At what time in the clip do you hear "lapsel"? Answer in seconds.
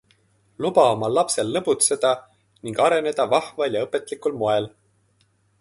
1.17-1.51